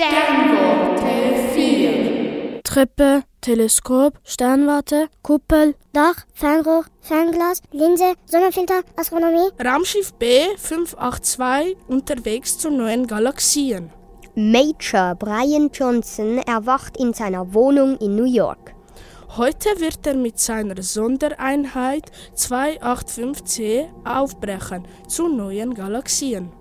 Sternwarte 0.00 1.52
4 1.52 2.62
Treppe, 2.64 3.22
Teleskop, 3.42 4.14
Sternwarte, 4.24 5.08
Kuppel, 5.22 5.74
Dach, 5.92 6.24
Fernrohr, 6.32 6.86
Fernglas, 7.02 7.60
Linse, 7.70 8.14
Sonnenfilter, 8.24 8.80
Astronomie. 8.96 9.50
Raumschiff 9.62 10.14
B582 10.18 11.76
unterwegs 11.88 12.56
zu 12.56 12.70
neuen 12.70 13.06
Galaxien. 13.06 13.90
Major 14.34 15.16
Brian 15.16 15.68
Johnson 15.70 16.38
erwacht 16.38 16.96
in 16.96 17.12
seiner 17.12 17.52
Wohnung 17.52 17.98
in 17.98 18.16
New 18.16 18.24
York. 18.24 18.74
Heute 19.36 19.68
wird 19.80 20.06
er 20.06 20.14
mit 20.14 20.38
seiner 20.38 20.82
Sondereinheit 20.82 22.10
285C 22.34 23.88
aufbrechen 24.06 24.88
zu 25.08 25.28
neuen 25.28 25.74
Galaxien. 25.74 26.52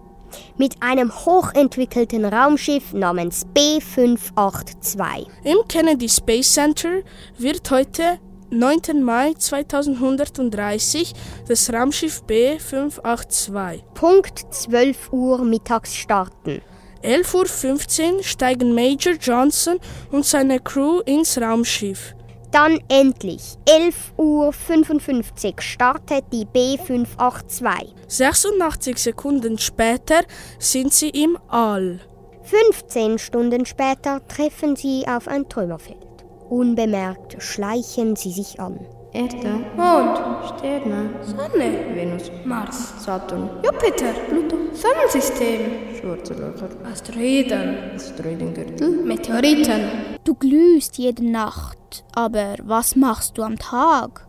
Mit 0.58 0.82
einem 0.82 1.14
hochentwickelten 1.14 2.26
Raumschiff 2.26 2.94
namens 2.94 3.46
B582. 3.56 5.28
Im 5.44 5.58
Kennedy 5.68 6.10
Space 6.10 6.54
Center 6.54 7.02
wird 7.38 7.70
heute 7.72 8.20
9. 8.52 9.04
Mai 9.04 9.34
2130 9.38 11.14
das 11.48 11.72
Raumschiff 11.72 12.24
B582 12.28 13.84
Punkt 13.94 14.54
12 14.54 15.14
Uhr 15.14 15.44
mittags 15.44 15.96
starten. 15.96 16.62
11.15 17.04 18.16
Uhr 18.16 18.24
steigen 18.24 18.74
Major 18.74 19.14
Johnson 19.14 19.80
und 20.12 20.26
seine 20.26 20.60
Crew 20.60 21.00
ins 21.06 21.40
Raumschiff. 21.40 22.16
Dann 22.52 22.80
endlich, 22.90 23.58
11.55 23.68 24.18
Uhr 24.18 25.62
startet 25.62 26.26
die 26.34 26.46
B582. 26.46 27.94
86 28.08 28.98
Sekunden 28.98 29.60
später 29.60 30.22
sind 30.58 30.92
sie 30.92 31.10
im 31.10 31.38
All. 31.48 32.00
15 32.44 33.20
Stunden 33.20 33.68
später 33.68 34.26
treffen 34.28 34.76
sie 34.76 35.06
auf 35.08 35.28
ein 35.28 35.48
Trümmerfeld. 35.48 36.08
Unbemerkt 36.50 37.42
schleichen 37.44 38.16
sie 38.16 38.32
sich 38.32 38.60
an. 38.60 38.80
Erde, 39.12 39.66
Mond, 39.76 40.20
Sterne, 40.58 41.10
Sonne, 41.24 41.96
Venus, 41.96 42.32
Mars, 42.46 43.04
Saturn, 43.04 43.50
Jupiter, 43.64 44.14
Pluto, 44.28 44.56
Sonnensystem, 44.74 45.62
schwarze 46.00 46.34
Löcher, 46.36 46.70
Asteroiden, 46.92 47.92
Asteroidengürtel, 47.96 49.04
Meteoriten. 49.04 49.82
Du 50.24 50.36
glühst 50.36 51.00
jede 51.00 51.26
Nacht, 51.26 51.79
aber 52.14 52.56
was 52.64 52.96
machst 52.96 53.38
du 53.38 53.44
am 53.44 53.58
Tag? 53.58 54.28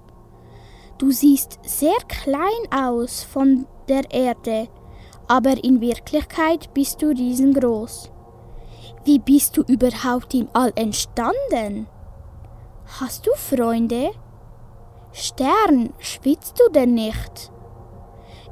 Du 0.98 1.10
siehst 1.10 1.58
sehr 1.62 1.98
klein 2.08 2.64
aus 2.74 3.22
von 3.22 3.66
der 3.88 4.10
Erde, 4.10 4.68
aber 5.28 5.62
in 5.64 5.80
Wirklichkeit 5.80 6.72
bist 6.74 7.00
du 7.02 7.08
riesengroß. 7.08 8.10
Wie 9.04 9.18
bist 9.18 9.56
du 9.56 9.62
überhaupt 9.62 10.34
im 10.34 10.48
All 10.52 10.72
entstanden? 10.74 11.86
Hast 13.00 13.26
du 13.26 13.30
Freunde? 13.34 14.10
Stern, 15.12 15.92
schwitzt 15.98 16.60
du 16.60 16.70
denn 16.70 16.94
nicht? 16.94 17.50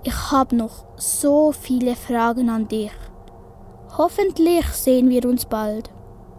Ich 0.05 0.31
habe 0.31 0.56
noch 0.56 0.87
so 0.97 1.53
viele 1.53 1.97
Fragen 1.97 2.48
an 2.48 2.67
dich. 2.69 2.93
Hoffentlich 3.97 4.65
sehen 4.69 5.11
wir 5.11 5.25
uns 5.27 5.45
bald. 5.45 5.91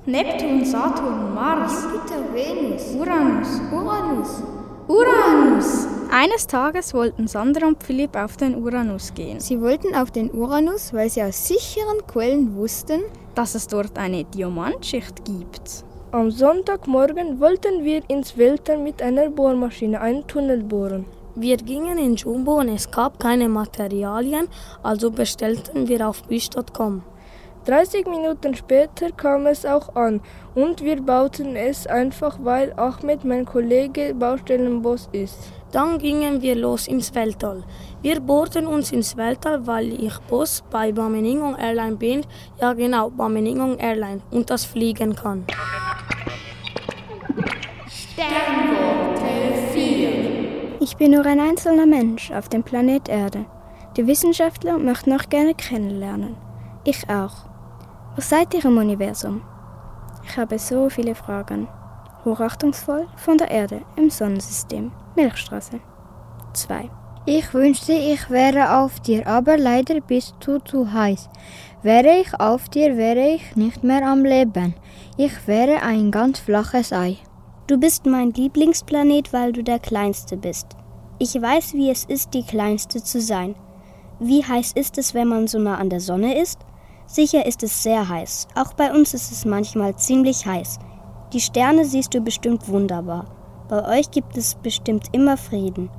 Neptun, 0.10 0.66
Saturn, 0.66 1.36
Mars, 1.36 1.84
Jupiter, 1.84 2.24
Venus, 2.34 2.96
Uranus, 2.96 3.62
Uranus. 3.72 4.44
Uranus. 4.88 5.88
Eines 6.10 6.48
Tages 6.48 6.96
wollten 6.96 7.28
Sandra 7.28 7.68
und 7.68 7.84
Philipp 7.84 8.16
auf 8.16 8.36
den 8.36 8.56
Uranus 8.56 9.14
gehen. 9.14 9.40
Sie 9.40 9.62
wollten 9.62 9.94
auf 9.94 10.10
den 10.10 10.32
Uranus, 10.32 10.94
weil 10.94 11.12
sie 11.12 11.22
aus 11.22 11.48
sicheren 11.48 12.08
Quellen 12.08 12.56
wussten, 12.56 13.02
dass 13.36 13.54
es 13.54 13.68
dort 13.68 14.00
eine 14.00 14.24
Diamantschicht 14.24 15.26
gibt. 15.26 15.84
Am 16.12 16.32
Sonntagmorgen 16.32 17.39
wollten 17.39 17.83
wir 17.83 18.02
ins 18.10 18.36
Weltall 18.36 18.80
mit 18.80 19.04
einer 19.04 19.30
Bohrmaschine 19.30 20.02
einen 20.02 20.26
Tunnel 20.26 20.64
bohren. 20.64 21.06
Wir 21.36 21.58
gingen 21.58 22.00
in 22.00 22.16
Jumbo 22.16 22.58
und 22.58 22.70
es 22.70 22.89
gab 22.89 23.20
keine 23.20 23.48
Materialien, 23.48 24.48
also 24.82 25.12
bestellten 25.12 25.88
wir 25.88 26.10
auf 26.10 26.28
Wish.com. 26.30 27.04
30 27.65 28.08
Minuten 28.08 28.55
später 28.55 29.11
kam 29.11 29.45
es 29.45 29.65
auch 29.65 29.95
an 29.95 30.21
und 30.55 30.81
wir 30.81 31.02
bauten 31.02 31.55
es 31.55 31.86
einfach, 31.87 32.37
weil 32.42 32.73
Ahmed 32.77 33.25
mein 33.25 33.45
Kollege 33.45 34.15
Baustellenboss 34.15 35.09
ist. 35.11 35.37
Dann 35.71 35.99
gingen 35.99 36.42
wir 36.42 36.55
los 36.55 36.87
ins 36.87 37.14
Weltall. 37.14 37.64
Wir 38.02 38.20
bohrten 38.21 38.65
uns 38.65 38.92
ins 38.92 39.15
Weltall, 39.17 39.67
weil 39.67 40.02
ich 40.03 40.17
Boss 40.30 40.64
bei 40.71 40.92
Bameningung 40.92 41.55
Airline 41.58 41.97
bin. 41.97 42.25
Ja 42.59 42.73
genau, 42.73 43.09
Bameningung 43.09 43.77
Airline 43.77 44.21
und 44.31 44.49
das 44.49 44.65
fliegen 44.65 45.15
kann. 45.15 45.45
Sternwarte 47.87 49.71
4 49.73 50.09
Ich 50.80 50.95
bin 50.97 51.11
nur 51.11 51.26
ein 51.26 51.39
einzelner 51.39 51.86
Mensch 51.86 52.31
auf 52.31 52.49
dem 52.49 52.64
Planet 52.64 53.08
Erde. 53.09 53.45
Die 53.95 54.08
Wissenschaftler 54.08 54.77
möchten 54.77 55.14
auch 55.14 55.30
gerne 55.30 55.53
kennenlernen. 55.53 56.36
Ich 56.86 57.09
auch. 57.09 57.48
Wo 58.20 58.22
seid 58.22 58.54
ihr 58.54 58.66
im 58.66 58.78
Universum? 58.78 59.42
Ich 60.26 60.36
habe 60.36 60.60
so 60.60 60.90
viele 60.90 61.16
Fragen. 61.16 61.70
Hochachtungsvoll 62.26 63.08
von 63.16 63.38
der 63.38 63.50
Erde 63.50 63.80
im 63.96 64.10
Sonnensystem. 64.10 64.92
Milchstraße. 65.16 65.80
2. 66.52 66.90
Ich 67.26 67.54
wünschte, 67.54 67.94
ich 67.94 68.30
wäre 68.30 68.78
auf 68.78 69.00
dir, 69.00 69.26
aber 69.26 69.58
leider 69.58 70.02
bist 70.02 70.36
du 70.42 70.60
zu 70.60 70.92
heiß. 70.92 71.30
Wäre 71.82 72.18
ich 72.20 72.38
auf 72.38 72.68
dir, 72.68 72.98
wäre 72.98 73.36
ich 73.36 73.56
nicht 73.56 73.86
mehr 73.86 74.06
am 74.06 74.26
Leben. 74.26 74.74
Ich 75.16 75.48
wäre 75.48 75.82
ein 75.82 76.12
ganz 76.12 76.40
flaches 76.40 76.92
Ei. 76.92 77.16
Du 77.68 77.78
bist 77.78 78.06
mein 78.06 78.32
Lieblingsplanet, 78.32 79.32
weil 79.32 79.54
du 79.54 79.64
der 79.64 79.80
Kleinste 79.80 80.36
bist. 80.36 80.68
Ich 81.20 81.42
weiß, 81.42 81.74
wie 81.74 81.90
es 81.90 82.04
ist, 82.04 82.34
die 82.34 82.44
Kleinste 82.44 83.02
zu 83.02 83.22
sein. 83.22 83.56
Wie 84.20 84.44
heiß 84.44 84.74
ist 84.74 84.98
es, 84.98 85.14
wenn 85.14 85.30
man 85.30 85.48
so 85.48 85.58
nah 85.58 85.78
an 85.78 85.90
der 85.90 86.02
Sonne 86.02 86.38
ist? 86.38 86.60
Sicher 87.11 87.43
ist 87.47 87.64
es 87.64 87.81
sehr 87.81 88.08
heiß. 88.08 88.47
Auch 88.53 88.73
bei 88.73 88.93
uns 88.93 89.15
ist 89.15 89.31
es 89.31 89.43
manchmal 89.43 89.95
ziemlich 89.95 90.45
heiß. 90.45 90.77
Die 91.33 91.42
Sterne 91.42 91.83
siehst 91.83 92.14
du 92.14 92.21
bestimmt 92.21 92.70
wunderbar. 92.70 93.25
Bei 93.67 93.97
euch 93.97 94.11
gibt 94.11 94.37
es 94.37 94.53
bestimmt 94.53 95.08
immer 95.11 95.36
Frieden. 95.36 95.89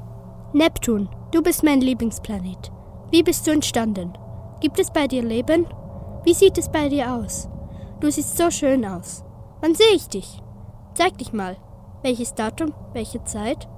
Neptun, 0.53 1.09
du 1.32 1.43
bist 1.43 1.65
mein 1.65 1.81
Lieblingsplanet. 1.81 2.71
Wie 3.10 3.25
bist 3.25 3.44
du 3.44 3.50
entstanden? 3.50 4.12
Gibt 4.60 4.78
es 4.78 4.93
bei 4.93 5.09
dir 5.09 5.25
Leben? 5.25 5.66
Wie 6.22 6.32
sieht 6.32 6.56
es 6.59 6.69
bei 6.69 6.88
dir 6.88 7.12
aus? 7.12 7.48
Du 7.98 8.09
siehst 8.09 8.37
so 8.37 8.48
schön 8.48 8.87
aus. 8.87 9.25
Wann 9.62 9.75
sehe 9.75 9.97
ich 9.97 10.09
dich? 10.09 10.41
Zeig 10.94 11.19
dich 11.19 11.32
mal. 11.32 11.56
Welches 12.03 12.34
Datum? 12.34 12.72
Welche 12.92 13.25
Zeit? 13.25 13.69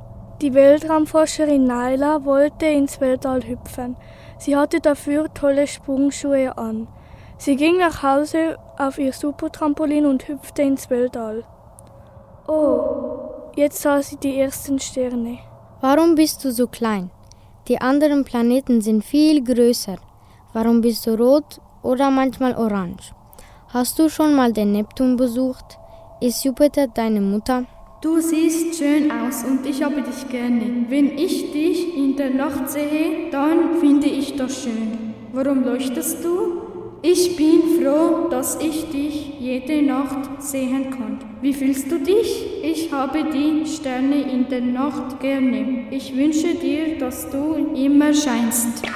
Die 0.43 0.53
Weltraumforscherin 0.53 1.64
Naila 1.64 2.26
wollte 2.26 2.66
ins 2.66 3.00
Weltall 3.00 3.43
hüpfen. 3.49 3.97
Sie 4.38 4.54
hatte 4.54 4.81
dafür 4.81 5.32
tolle 5.32 5.66
Sprungschuhe 5.66 6.59
an. 6.59 6.88
Sie 7.38 7.56
ging 7.56 7.78
nach 7.78 8.03
Hause 8.03 8.56
auf 8.78 8.98
ihr 8.98 9.12
Supertrampolin 9.12 10.06
und 10.06 10.28
hüpfte 10.28 10.62
ins 10.62 10.91
Weltall. 10.91 11.44
Oh, 12.47 13.50
jetzt 13.56 13.82
sah 13.82 14.03
sie 14.03 14.16
die 14.16 14.38
ersten 14.38 14.78
Sterne. 14.78 15.38
Warum 15.81 16.15
bist 16.15 16.44
du 16.44 16.53
so 16.53 16.66
klein? 16.66 17.10
Die 17.69 17.81
anderen 17.81 18.25
Planeten 18.25 18.81
sind 18.81 19.04
viel 19.04 19.43
größer. 19.43 19.97
Warum 20.53 20.81
bist 20.81 21.06
du 21.06 21.15
rot 21.15 21.60
oder 21.82 22.10
manchmal 22.10 22.56
orange? 22.56 23.12
Hast 23.69 23.99
du 23.99 24.09
schon 24.09 24.34
mal 24.34 24.53
den 24.53 24.72
Neptun 24.72 25.16
besucht? 25.16 25.78
Ist 26.20 26.44
Jupiter 26.44 26.88
deine 26.88 27.20
Mutter? 27.20 27.64
Du 28.00 28.20
siehst 28.20 28.76
schön 28.78 29.10
aus 29.10 29.44
und 29.44 29.64
ich 29.64 29.82
habe 29.82 30.03
dich 30.03 30.28
gerne. 30.28 30.87
Wenn 30.88 31.16
ich 31.16 31.53
dich 31.53 31.97
in 31.97 32.16
der 32.16 32.31
Nacht 32.31 32.69
sehe, 32.69 33.31
dann 33.31 33.78
finde 33.81 34.09
ich 34.09 34.37
das 34.37 34.62
schön. 34.62 35.14
Warum 35.32 35.64
leuchtest 35.64 36.25
du? 36.25 36.72
Ich 37.04 37.34
bin 37.37 37.82
froh, 37.82 38.28
dass 38.28 38.54
ich 38.60 38.88
dich 38.90 39.32
jede 39.40 39.82
Nacht 39.82 40.40
sehen 40.40 40.88
kann. 40.90 41.19
Wie 41.40 41.52
fühlst 41.52 41.90
du 41.90 41.99
dich? 41.99 42.46
Ich 42.62 42.93
habe 42.93 43.25
die 43.25 43.66
Sterne 43.66 44.22
in 44.22 44.49
der 44.49 44.60
Nacht 44.60 45.19
gerne. 45.19 45.88
Ich 45.90 46.16
wünsche 46.16 46.54
dir, 46.54 46.99
dass 46.99 47.28
du 47.28 47.56
immer 47.75 48.14
scheinst. 48.14 48.87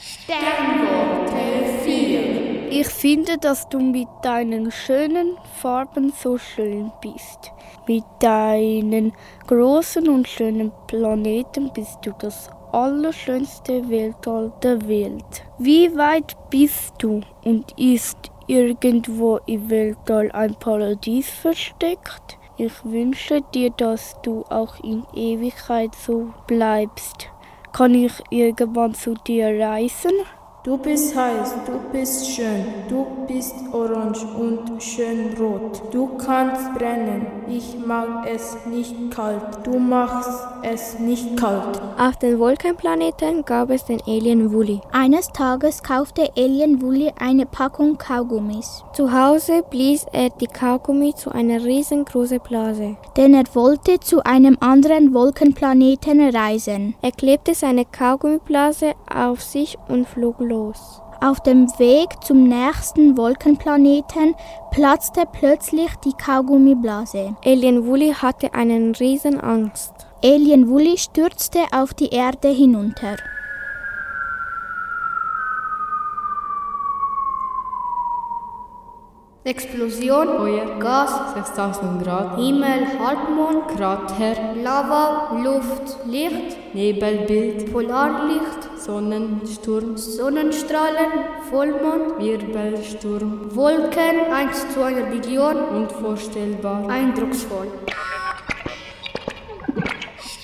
Sternworte 0.00 1.36
4 1.84 2.72
Ich 2.72 2.88
finde, 2.88 3.38
dass 3.38 3.68
du 3.68 3.78
mit 3.78 4.08
deinen 4.22 4.72
schönen 4.72 5.36
Farben 5.62 6.12
so 6.12 6.38
schön 6.38 6.90
bist. 7.00 7.52
Mit 7.86 8.02
deinen 8.18 9.12
großen 9.46 10.08
und 10.08 10.26
schönen 10.26 10.72
Planeten 10.88 11.70
bist 11.72 11.98
du 12.02 12.10
das 12.18 12.50
allerschönste 12.72 13.88
Weltall 13.88 14.52
der 14.62 14.86
Welt. 14.88 15.42
Wie 15.58 15.96
weit 15.96 16.36
bist 16.50 16.94
du 16.98 17.22
und 17.44 17.72
ist 17.78 18.18
irgendwo 18.46 19.38
im 19.46 19.70
Weltall 19.70 20.30
ein 20.32 20.54
Paradies 20.54 21.28
versteckt? 21.28 22.38
Ich 22.56 22.72
wünsche 22.84 23.40
dir, 23.54 23.70
dass 23.70 24.16
du 24.22 24.44
auch 24.50 24.82
in 24.82 25.04
Ewigkeit 25.14 25.94
so 25.94 26.32
bleibst. 26.46 27.28
Kann 27.72 27.94
ich 27.94 28.12
irgendwann 28.30 28.94
zu 28.94 29.14
dir 29.14 29.46
reisen? 29.60 30.12
Du 30.64 30.76
bist 30.76 31.16
heiß, 31.16 31.54
du 31.66 31.78
bist 31.92 32.26
schön, 32.28 32.64
du 32.88 33.06
bist 33.28 33.54
orange 33.72 34.24
und 34.36 34.82
schön 34.82 35.34
rot. 35.38 35.80
Du 35.92 36.08
kannst 36.18 36.74
brennen, 36.74 37.26
ich 37.48 37.78
mag 37.86 38.26
es 38.28 38.56
nicht 38.66 38.94
kalt. 39.10 39.64
Du 39.64 39.78
machst 39.78 40.57
es 40.62 40.98
nicht 40.98 41.36
kalt. 41.36 41.80
Auf 41.98 42.16
den 42.16 42.38
Wolkenplaneten 42.38 43.44
gab 43.44 43.70
es 43.70 43.84
den 43.84 44.00
Alien 44.06 44.52
Wully. 44.52 44.80
Eines 44.92 45.28
Tages 45.28 45.82
kaufte 45.82 46.30
Alien 46.36 46.80
Wully 46.82 47.12
eine 47.18 47.46
Packung 47.46 47.98
Kaugummis. 47.98 48.84
Zu 48.92 49.12
Hause 49.12 49.62
blies 49.68 50.06
er 50.12 50.30
die 50.30 50.46
Kaugummi 50.46 51.14
zu 51.14 51.30
einer 51.30 51.64
riesengroßen 51.64 52.40
Blase. 52.40 52.96
Denn 53.16 53.34
er 53.34 53.44
wollte 53.54 54.00
zu 54.00 54.24
einem 54.24 54.56
anderen 54.60 55.14
Wolkenplaneten 55.14 56.34
reisen. 56.34 56.94
Er 57.02 57.12
klebte 57.12 57.54
seine 57.54 57.84
Kaugummiblase 57.84 58.92
auf 59.12 59.42
sich 59.42 59.78
und 59.88 60.06
flog 60.06 60.40
los. 60.40 61.02
Auf 61.20 61.40
dem 61.40 61.66
Weg 61.80 62.22
zum 62.22 62.44
nächsten 62.44 63.16
Wolkenplaneten 63.16 64.36
platzte 64.70 65.24
plötzlich 65.26 65.90
die 66.04 66.12
Kaugummiblase. 66.12 67.34
Alien 67.44 67.86
Wully 67.86 68.12
hatte 68.12 68.54
einen 68.54 68.94
riesen 68.94 69.40
Angst. 69.40 69.97
Alien 70.24 70.68
Wully 70.68 70.98
stürzte 70.98 71.60
auf 71.70 71.94
die 71.94 72.08
Erde 72.08 72.48
hinunter. 72.48 73.14
Explosion, 79.44 80.26
Feuer, 80.38 80.78
Gas, 80.80 81.34
6000 81.34 82.02
Grad, 82.02 82.36
Himmel, 82.36 82.84
Halbmond, 82.98 83.68
Krater, 83.68 84.56
Lava, 84.60 85.40
Luft, 85.40 86.04
Licht, 86.04 86.74
Nebelbild, 86.74 87.72
Polarlicht, 87.72 88.76
Sonnensturm, 88.76 89.96
Sonnenstrahlen, 89.96 91.12
Vollmond, 91.48 92.18
Wirbelsturm, 92.18 93.54
Wolken, 93.54 94.32
1 94.32 94.74
zu 94.74 94.82
einer 94.82 95.06
Billion, 95.06 95.56
unvorstellbar, 95.56 96.88
eindrucksvoll. 96.88 97.68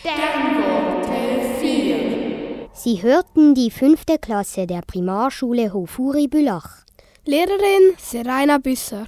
Sternworte 0.05 1.56
4 1.61 2.69
Sie 2.75 3.03
hörten 3.03 3.55
die 3.55 3.71
fünfte 3.71 4.19
Klasse 4.19 4.67
der 4.67 4.83
Primarschule 4.83 5.73
Hofuri 5.73 6.29
Bülach. 6.29 6.85
Lehrerin 7.25 7.97
Serena 7.97 8.59
Büsser. 8.59 9.06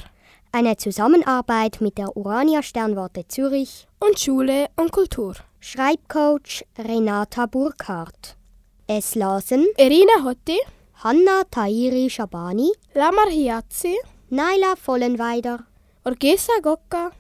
Eine 0.53 0.79
Zusammenarbeit 0.79 1.83
mit 1.83 1.99
der 1.99 2.17
Urania 2.17 2.63
Sternwarte 2.63 3.29
Zürich 3.29 3.87
und 4.01 4.19
Schule 4.19 4.69
und 4.77 4.91
Kultur. 4.91 5.35
Schreibcoach 5.61 6.65
Renata 6.79 7.45
Burkhardt. 7.45 8.35
Es 8.87 9.15
lasen 9.15 9.67
Irina 9.77 10.25
Hotti, 10.25 10.59
Hanna 11.05 11.43
Tairi 11.51 12.09
Shabani, 12.09 12.73
Lamar 12.95 13.29
Hiazzi, 13.29 13.95
Naila 14.31 14.77
Vollenweider, 14.77 15.59
Orgesa 16.05 16.55
Gokka, 16.63 17.11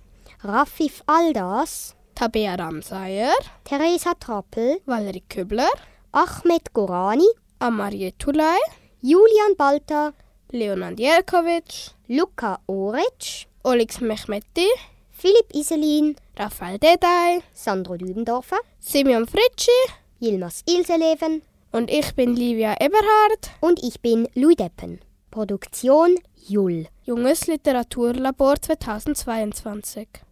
Rafif 0.43 1.02
Aldas, 1.06 1.94
Tabea 2.16 2.56
Ramsayer, 2.56 3.36
Theresa 3.62 4.14
Trappel, 4.14 4.80
Valerie 4.86 5.22
Kübler, 5.28 5.68
Ahmed 6.12 6.72
Gorani, 6.72 7.28
Amarie 7.60 8.12
Tulay, 8.12 8.58
Julian 9.02 9.54
Balta, 9.54 10.14
Leonard 10.50 10.98
Jelkovic, 10.98 11.90
Luca 12.08 12.58
Oric, 12.68 13.46
Olix 13.64 14.00
Mehmeti, 14.00 14.66
Philipp 15.10 15.54
Iselin, 15.54 16.16
Raphael 16.38 16.78
Dedey, 16.78 17.42
Sandro 17.52 17.98
Dübendorfer, 17.98 18.60
Simeon 18.80 19.26
Fritschi, 19.26 19.70
Yilmaz 20.18 20.62
Ilseleven 20.66 21.42
und 21.72 21.90
ich 21.90 22.14
bin 22.14 22.34
Livia 22.34 22.76
Eberhard 22.80 23.50
und 23.60 23.78
ich 23.82 24.00
bin 24.00 24.26
Louis 24.34 24.56
Deppen. 24.56 25.00
Produktion 25.30 26.16
Jul. 26.48 26.86
Junges 27.04 27.46
Literaturlabor 27.46 28.56
2022. 28.56 30.25